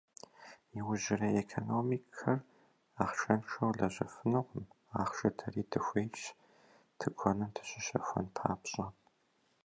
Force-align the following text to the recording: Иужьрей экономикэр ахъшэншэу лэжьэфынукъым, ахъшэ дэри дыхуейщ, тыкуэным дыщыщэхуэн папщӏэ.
Иужьрей 0.77 1.35
экономикэр 1.43 2.39
ахъшэншэу 3.01 3.75
лэжьэфынукъым, 3.77 4.65
ахъшэ 4.99 5.29
дэри 5.37 5.63
дыхуейщ, 5.71 6.23
тыкуэным 6.99 7.49
дыщыщэхуэн 7.55 8.27
папщӏэ. 8.35 8.85